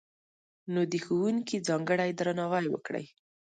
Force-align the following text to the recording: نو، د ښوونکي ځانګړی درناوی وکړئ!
نو، 0.73 0.81
د 0.91 0.93
ښوونکي 1.05 1.57
ځانګړی 1.67 2.09
درناوی 2.19 2.65
وکړئ! 2.69 3.05